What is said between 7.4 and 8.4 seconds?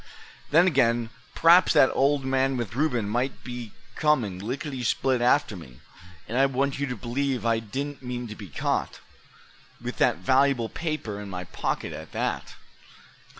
I didn't mean to